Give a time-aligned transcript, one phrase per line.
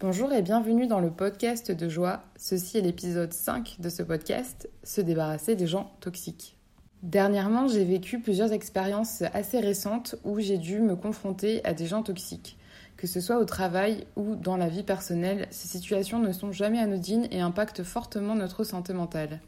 [0.00, 2.22] Bonjour et bienvenue dans le podcast de joie.
[2.38, 6.56] Ceci est l'épisode 5 de ce podcast, Se débarrasser des gens toxiques.
[7.02, 12.02] Dernièrement, j'ai vécu plusieurs expériences assez récentes où j'ai dû me confronter à des gens
[12.02, 12.56] toxiques.
[12.96, 16.78] Que ce soit au travail ou dans la vie personnelle, ces situations ne sont jamais
[16.78, 19.42] anodines et impactent fortement notre santé mentale.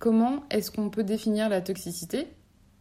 [0.00, 2.26] Comment est-ce qu'on peut définir la toxicité?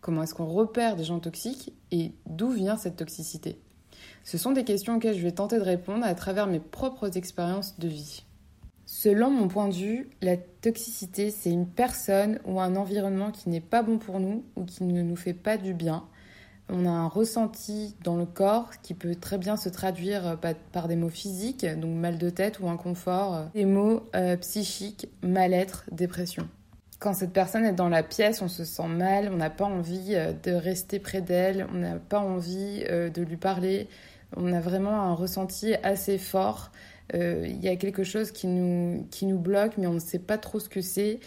[0.02, 1.72] Comment est-ce qu'on repère des gens toxiques?
[1.92, 3.62] Et d'où vient cette toxicité?
[4.26, 7.80] Ce sont des questions auxquelles je vais tenter de répondre à travers mes propres expériences
[7.80, 8.24] de vie.
[8.88, 13.62] Selon mon point de vue, la toxicité, c'est une personne ou un environnement qui n'est
[13.62, 16.04] pas bon pour nous ou qui ne nous fait pas du bien.
[16.70, 20.40] On a un ressenti dans le corps qui peut très bien se traduire
[20.72, 25.86] par des mots physiques, donc mal de tête ou inconfort, des mots euh, psychiques, mal-être,
[25.92, 26.50] dépression.
[26.98, 30.16] Quand cette personne est dans la pièce, on se sent mal, on n'a pas envie
[30.16, 33.88] euh, de rester près d'elle, on n'a pas envie euh, de lui parler,
[34.36, 36.72] on a vraiment un ressenti assez fort.
[37.14, 40.20] Euh, il y a quelque chose qui nous, qui nous bloque, mais on ne sait
[40.20, 41.20] pas trop ce que c'est.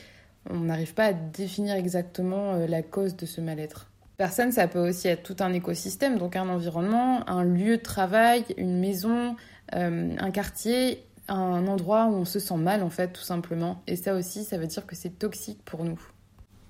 [0.51, 3.89] On n'arrive pas à définir exactement euh, la cause de ce mal-être.
[4.17, 8.45] Personne, ça peut aussi être tout un écosystème, donc un environnement, un lieu de travail,
[8.57, 9.37] une maison,
[9.77, 13.83] euh, un quartier, un endroit où on se sent mal en fait, tout simplement.
[13.87, 16.01] Et ça aussi, ça veut dire que c'est toxique pour nous.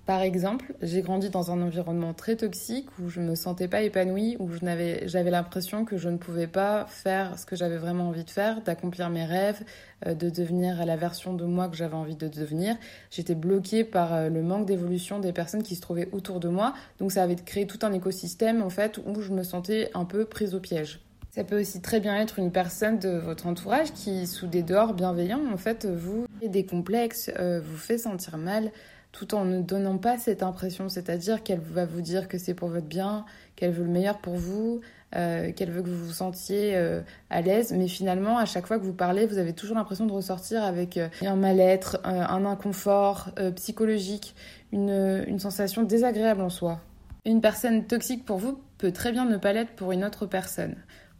[0.08, 4.38] Par exemple, j'ai grandi dans un environnement très toxique où je me sentais pas épanouie,
[4.38, 8.30] où j'avais l'impression que je ne pouvais pas faire ce que j'avais vraiment envie de
[8.30, 9.62] faire, d'accomplir mes rêves,
[10.06, 12.76] euh, de devenir la version de moi que j'avais envie de devenir.
[13.10, 16.72] J'étais bloquée par euh, le manque d'évolution des personnes qui se trouvaient autour de moi.
[17.00, 20.24] Donc ça avait créé tout un écosystème en fait où je me sentais un peu
[20.24, 21.00] prise au piège.
[21.32, 24.94] Ça peut aussi très bien être une personne de votre entourage qui, sous des dehors
[24.94, 28.72] bienveillants, en fait, vous des complexes, euh, vous fait sentir mal,
[29.12, 32.68] tout en ne donnant pas cette impression, c'est-à-dire qu'elle va vous dire que c'est pour
[32.68, 33.24] votre bien,
[33.56, 34.80] qu'elle veut le meilleur pour vous,
[35.16, 37.00] euh, qu'elle veut que vous vous sentiez euh,
[37.30, 40.12] à l'aise, mais finalement, à chaque fois que vous parlez, vous avez toujours l'impression de
[40.12, 44.34] ressortir avec euh, un mal-être, un inconfort psychologique,
[44.72, 46.80] une, une sensation désagréable en soi.
[47.24, 50.76] Une personne toxique pour vous peut très bien ne pas l'être pour une autre personne.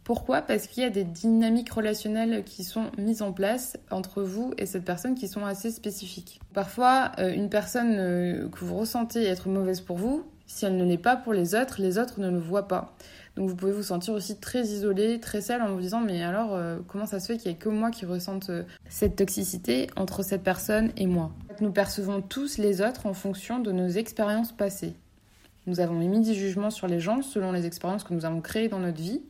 [0.09, 0.41] Pourquoi?
[0.41, 4.65] Parce qu'il y a des dynamiques relationnelles qui sont mises en place entre vous et
[4.65, 6.39] cette personne qui sont assez spécifiques.
[6.51, 10.83] Parfois, euh, une personne euh, que vous ressentez être mauvaise pour vous, si elle ne
[10.83, 12.95] l'est pas pour les autres, les autres ne le voient pas.
[13.35, 16.55] Donc vous pouvez vous sentir aussi très isolé, très seul en vous disant mais alors
[16.55, 18.49] euh, comment ça se fait qu'il n'y ait que moi qui ressente
[18.89, 21.29] cette toxicité entre cette personne et moi?
[21.61, 24.95] Nous percevons tous les autres en fonction de nos expériences passées.
[25.67, 28.69] Nous avons émis des jugements sur les gens selon les expériences que nous avons créées
[28.69, 29.21] dans notre vie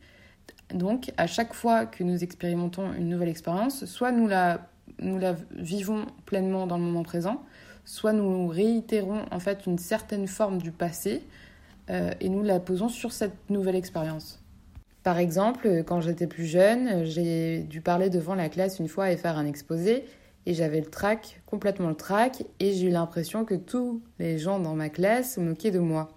[0.74, 4.60] donc, à chaque fois que nous expérimentons une nouvelle expérience, soit nous la,
[5.52, 7.42] vivons pleinement dans le moment présent,
[7.86, 11.24] soit nous réitérons en fait une certaine forme du passé
[11.90, 14.40] euh, et nous la posons sur cette nouvelle expérience.
[15.02, 19.18] Par exemple, quand j'étais plus jeune, j'ai dû parler devant la classe une fois et
[19.18, 20.06] faire un exposé
[20.46, 24.60] et j'avais le trac, complètement le trac, et j'ai eu l'impression que tous les gens
[24.60, 26.10] dans ma classe se moquaient de moi.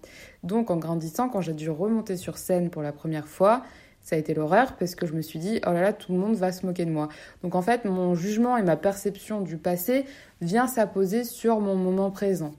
[0.42, 3.62] Donc en grandissant, quand j'ai dû remonter sur scène pour la première fois,
[4.02, 6.18] ça a été l'horreur parce que je me suis dit oh là là tout le
[6.18, 7.08] monde va se moquer de moi.
[7.42, 10.04] Donc en fait mon jugement et ma perception du passé
[10.40, 12.54] vient s'apposer sur mon moment présent.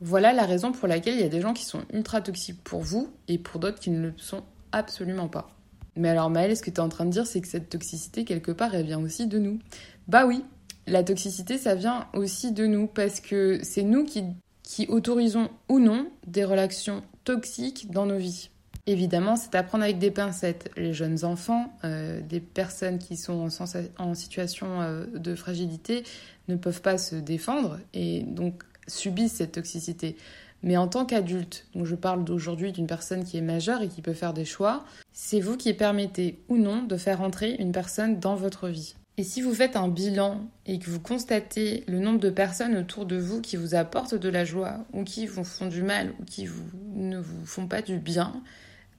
[0.00, 2.80] Voilà la raison pour laquelle il y a des gens qui sont ultra toxiques pour
[2.80, 4.42] vous et pour d'autres qui ne le sont
[4.72, 5.50] absolument pas.
[5.96, 8.24] Mais alors Maëlle, ce que tu es en train de dire, c'est que cette toxicité,
[8.24, 9.58] quelque part, elle vient aussi de nous.
[10.08, 10.44] Bah oui,
[10.86, 14.24] la toxicité, ça vient aussi de nous parce que c'est nous qui,
[14.62, 18.50] qui autorisons ou non des relations toxiques dans nos vies.
[18.86, 20.70] Évidemment, c'est à prendre avec des pincettes.
[20.76, 23.48] Les jeunes enfants, euh, des personnes qui sont
[23.98, 26.04] en, situation euh, de fragilité
[26.48, 30.16] ne peuvent pas se défendre et donc subissent cette toxicité.
[30.62, 34.02] Mais en tant qu'adulte, donc je parle d'aujourd'hui d'une personne qui est majeure et qui
[34.02, 38.18] peut faire des choix, c'est vous qui permettez ou non de faire entrer une personne
[38.18, 38.94] dans votre vie.
[39.16, 43.06] Et si vous faites un bilan et que vous constatez le nombre de personnes autour
[43.06, 46.24] de vous qui vous apportent de la joie ou qui vous font du mal ou
[46.24, 46.48] qui
[46.94, 48.42] ne vous font pas du bien,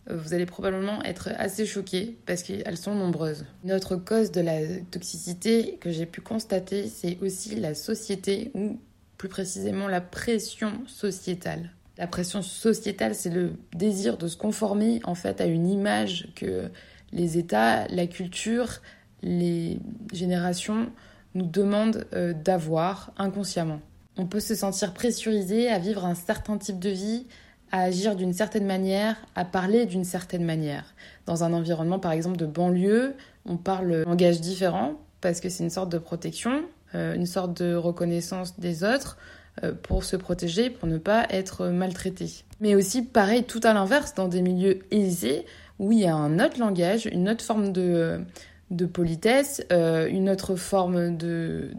[0.09, 3.45] vous allez probablement être assez choqué parce qu'elles sont nombreuses.
[3.63, 8.79] Une autre cause de la toxicité que j'ai pu constater, c'est aussi la société ou
[9.17, 11.71] plus précisément la pression sociétale.
[11.97, 16.69] La pression sociétale, c'est le désir de se conformer en fait à une image que
[17.11, 18.81] les États, la culture,
[19.21, 19.79] les
[20.11, 20.91] générations
[21.35, 23.81] nous demandent euh, d'avoir inconsciemment.
[24.17, 27.27] On peut se sentir pressurisé à vivre un certain type de vie,
[27.71, 30.93] à agir d'une certaine manière, à parler d'une certaine manière.
[31.25, 33.15] Dans un environnement par exemple de banlieue,
[33.45, 36.63] on parle un langage différent parce que c'est une sorte de protection,
[36.95, 39.17] euh, une sorte de reconnaissance des autres
[39.63, 42.43] euh, pour se protéger, pour ne pas être maltraité.
[42.59, 45.45] Mais aussi pareil tout à l'inverse dans des milieux aisés
[45.79, 48.21] où il y a un autre langage, une autre forme de,
[48.69, 51.71] de politesse, euh, une autre forme de,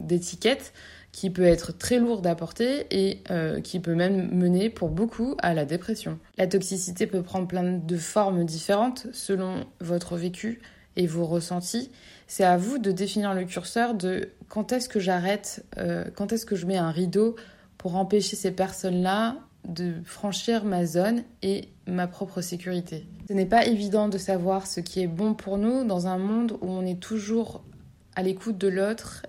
[0.00, 0.72] d'étiquette
[1.16, 5.34] qui peut être très lourde à porter et euh, qui peut même mener pour beaucoup
[5.38, 6.18] à la dépression.
[6.36, 10.60] La toxicité peut prendre plein de formes différentes selon votre vécu
[10.96, 11.90] et vos ressentis.
[12.26, 15.64] C'est à vous de définir le curseur de quand est-ce que j'arrête,
[16.16, 17.34] quand est-ce que je mets un rideau
[17.78, 23.06] pour empêcher ces personnes-là de franchir ma zone et ma propre sécurité.
[23.26, 26.58] Ce n'est pas évident de savoir ce qui est bon pour nous dans un monde
[26.60, 27.64] où on est toujours
[28.14, 29.22] à l'écoute de l'autre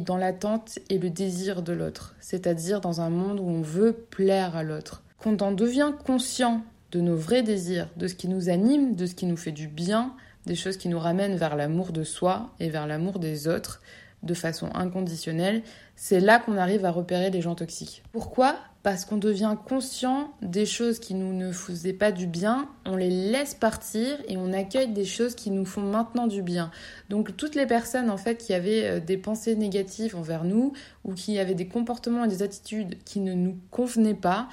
[0.00, 4.56] dans l'attente et le désir de l'autre, c'est-à-dire dans un monde où on veut plaire
[4.56, 5.02] à l'autre.
[5.18, 9.14] Quand on devient conscient de nos vrais désirs, de ce qui nous anime, de ce
[9.14, 10.14] qui nous fait du bien,
[10.46, 13.80] des choses qui nous ramènent vers l'amour de soi et vers l'amour des autres,
[14.22, 15.62] de façon inconditionnelle,
[16.04, 18.02] c'est là qu'on arrive à repérer les gens toxiques.
[18.10, 18.56] Pourquoi?
[18.82, 23.08] Parce qu'on devient conscient des choses qui nous ne faisaient pas du bien, on les
[23.08, 26.72] laisse partir et on accueille des choses qui nous font maintenant du bien.
[27.08, 30.72] Donc toutes les personnes en fait qui avaient euh, des pensées négatives envers nous
[31.04, 34.48] ou qui avaient des comportements et des attitudes qui ne nous convenaient pas,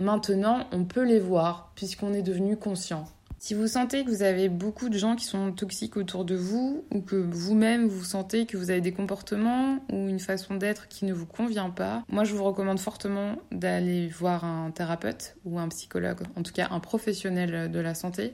[0.00, 3.04] maintenant on peut les voir puisqu'on est devenu conscient.
[3.46, 6.84] Si vous sentez que vous avez beaucoup de gens qui sont toxiques autour de vous,
[6.90, 11.04] ou que vous-même vous sentez que vous avez des comportements ou une façon d'être qui
[11.04, 15.68] ne vous convient pas, moi je vous recommande fortement d'aller voir un thérapeute ou un
[15.68, 18.32] psychologue, en tout cas un professionnel de la santé,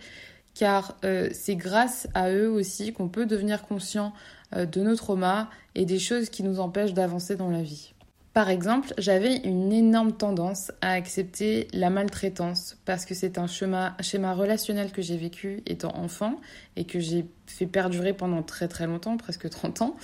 [0.55, 4.15] car euh, c'est grâce à eux aussi qu'on peut devenir conscient
[4.57, 7.93] euh, de nos traumas et des choses qui nous empêchent d'avancer dans la vie.
[8.33, 13.95] Par exemple, j'avais une énorme tendance à accepter la maltraitance parce que c'est un schéma,
[14.33, 16.41] relationnel que j'ai vécu étant enfant
[16.77, 19.97] et que j'ai fait perdurer pendant très très longtemps, presque 30 ans.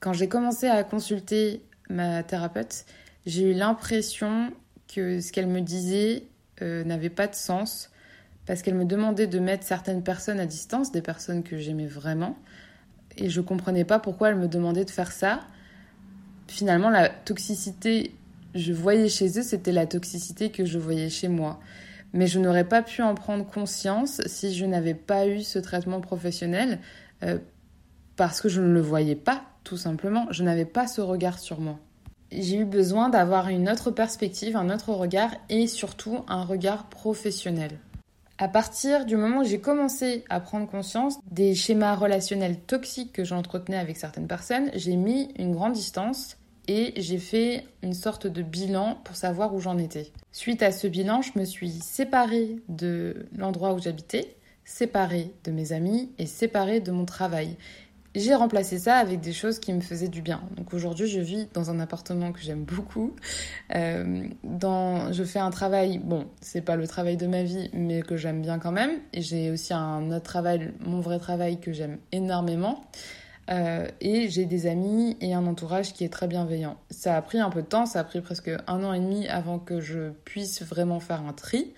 [0.00, 2.86] Quand j'ai commencé à consulter ma thérapeute,
[3.24, 4.50] j'ai eu l'impression
[4.92, 6.24] que ce qu'elle me disait
[6.62, 7.90] euh, n'avait pas de sens
[8.46, 12.36] parce qu'elle me demandait de mettre certaines personnes à distance, des personnes que j'aimais vraiment,
[13.16, 15.40] et je comprenais pas pourquoi elle me demandait de faire ça
[16.50, 18.12] finalement, la toxicité,
[18.54, 21.60] je voyais chez eux, c'était la toxicité que je voyais chez moi.
[22.12, 26.00] Mais je n'aurais pas pu en prendre conscience si je n'avais pas eu ce traitement
[26.00, 26.80] professionnel,
[27.22, 27.38] euh,
[28.16, 30.26] parce que je ne le voyais pas, tout simplement.
[30.30, 31.78] Je n'avais pas ce regard sur moi.
[32.32, 37.78] J'ai eu besoin d'avoir une autre perspective, un autre regard et surtout un regard professionnel.
[38.38, 43.24] À partir du moment où j'ai commencé à prendre conscience des schémas relationnels toxiques que
[43.24, 46.38] j'entretenais avec certaines personnes, j'ai mis une grande distance
[46.70, 50.12] et j'ai fait une sorte de bilan pour savoir où j'en étais.
[50.30, 55.72] Suite à ce bilan, je me suis séparée de l'endroit où j'habitais, séparée de mes
[55.72, 57.56] amis et séparée de mon travail.
[58.14, 60.42] J'ai remplacé ça avec des choses qui me faisaient du bien.
[60.56, 63.16] Donc aujourd'hui, je vis dans un appartement que j'aime beaucoup.
[63.74, 68.02] Euh, dans, je fais un travail, bon, c'est pas le travail de ma vie, mais
[68.02, 68.92] que j'aime bien quand même.
[69.12, 72.84] Et j'ai aussi un autre travail, mon vrai travail que j'aime énormément.
[73.50, 76.76] Euh, et j'ai des amis et un entourage qui est très bienveillant.
[76.90, 79.26] Ça a pris un peu de temps, ça a pris presque un an et demi
[79.28, 81.72] avant que je puisse vraiment faire un tri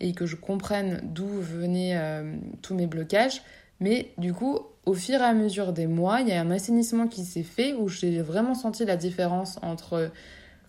[0.00, 3.42] et que je comprenne d'où venaient euh, tous mes blocages.
[3.80, 7.08] Mais du coup, au fur et à mesure des mois, il y a un assainissement
[7.08, 10.10] qui s'est fait où j'ai vraiment senti la différence entre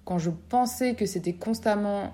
[0.03, 2.13] quand je pensais que c'était constamment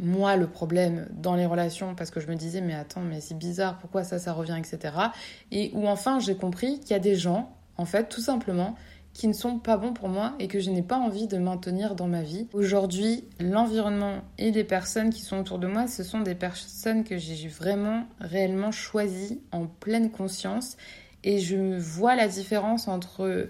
[0.00, 3.36] moi le problème dans les relations parce que je me disais mais attends mais c'est
[3.36, 4.94] bizarre pourquoi ça ça revient etc
[5.50, 8.74] et où enfin j'ai compris qu'il y a des gens en fait tout simplement
[9.18, 11.96] qui ne sont pas bons pour moi et que je n'ai pas envie de maintenir
[11.96, 12.46] dans ma vie.
[12.52, 17.18] Aujourd'hui, l'environnement et les personnes qui sont autour de moi, ce sont des personnes que
[17.18, 20.76] j'ai vraiment réellement choisies en pleine conscience
[21.24, 23.48] et je vois la différence entre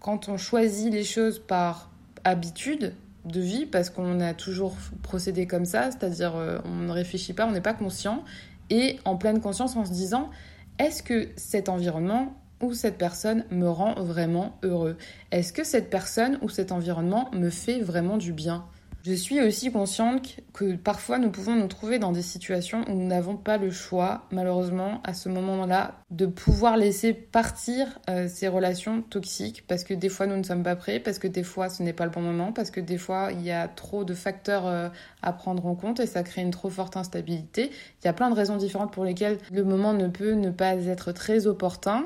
[0.00, 1.90] quand on choisit les choses par
[2.24, 2.94] habitude
[3.24, 7.46] de vie parce qu'on a toujours procédé comme ça, c'est-à-dire euh, on ne réfléchit pas,
[7.46, 8.24] on n'est pas conscient,
[8.70, 10.30] et en pleine conscience en se disant
[10.78, 14.96] est-ce que cet environnement ou cette personne me rend vraiment heureux?
[15.30, 18.64] Est-ce que cette personne ou cet environnement me fait vraiment du bien?
[19.08, 23.06] Je suis aussi consciente que parfois nous pouvons nous trouver dans des situations où nous
[23.06, 29.00] n'avons pas le choix, malheureusement, à ce moment-là, de pouvoir laisser partir euh, ces relations
[29.00, 31.82] toxiques parce que des fois nous ne sommes pas prêts, parce que des fois ce
[31.82, 34.66] n'est pas le bon moment, parce que des fois il y a trop de facteurs
[34.66, 34.90] euh,
[35.22, 37.70] à prendre en compte et ça crée une trop forte instabilité.
[38.02, 40.74] Il y a plein de raisons différentes pour lesquelles le moment ne peut ne pas
[40.74, 42.04] être très opportun.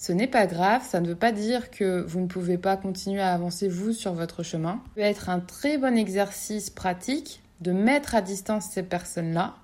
[0.00, 3.20] Ce n'est pas grave, ça ne veut pas dire que vous ne pouvez pas continuer
[3.20, 4.80] à avancer vous sur votre chemin.
[4.82, 9.56] Ça peut être un très bon exercice pratique de mettre à distance ces personnes-là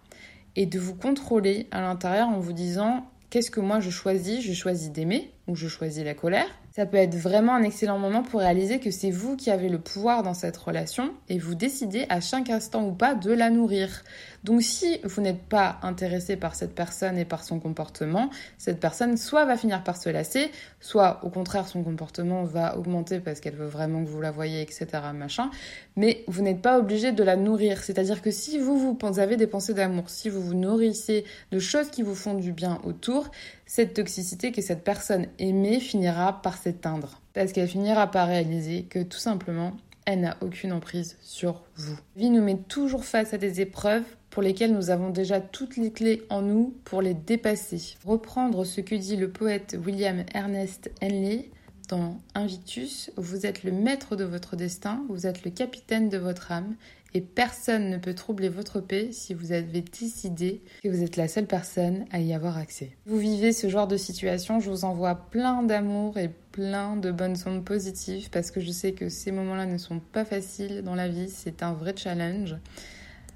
[0.55, 4.43] et de vous contrôler à l'intérieur en vous disant qu'est-ce que moi je choisis?
[4.43, 6.51] Je choisis d'aimer ou je choisis la colère?
[6.77, 9.79] Ça peut être vraiment un excellent moment pour réaliser que c'est vous qui avez le
[9.79, 14.05] pouvoir dans cette relation et vous décidez à chaque instant ou pas de la nourrir.
[14.45, 18.29] Donc si vous n'êtes pas intéressé par cette personne et par son comportement,
[18.59, 23.21] cette personne soit va finir par se lasser, soit au contraire son comportement va augmenter
[23.21, 24.87] parce qu'elle veut vraiment que vous la voyez, etc.
[25.15, 25.51] Machin.
[25.97, 27.83] Mais vous n'êtes pas obligé de la nourrir.
[27.83, 31.89] C'est-à-dire que si vous, vous avez des pensées d'amour, si vous vous nourrissez de choses
[31.89, 33.31] qui vous font du bien autour,
[33.67, 37.21] cette toxicité que cette personne aimée finira par s'éteindre.
[37.35, 41.99] Parce qu'elle finira par réaliser que tout simplement, elle n'a aucune emprise sur vous.
[42.17, 45.91] Vie nous met toujours face à des épreuves pour lesquelles nous avons déjà toutes les
[45.91, 47.97] clés en nous pour les dépasser.
[48.05, 51.51] Reprendre ce que dit le poète William Ernest Henley
[51.89, 56.53] dans Invictus, vous êtes le maître de votre destin, vous êtes le capitaine de votre
[56.53, 56.75] âme
[57.17, 61.29] et personne ne peut troubler votre paix si vous avez décidé que vous êtes la
[61.29, 62.91] seule personne à y avoir accès.
[63.07, 67.39] Vous vivez ce genre de situation, je vous envoie plein d'amour et plein de bonnes
[67.47, 71.09] ondes positives parce que je sais que ces moments-là ne sont pas faciles dans la
[71.09, 72.55] vie, c'est un vrai challenge.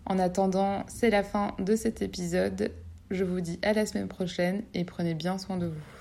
[0.05, 2.73] En attendant, c'est la fin de cet épisode.
[3.11, 6.00] Je vous dis à la semaine prochaine et prenez bien soin de vous.